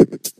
[0.00, 0.37] you